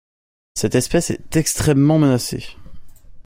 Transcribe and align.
Cette 0.55 0.73
espèce 0.73 1.11
est 1.11 1.35
extrêmement 1.37 1.99
menacée. 1.99 2.43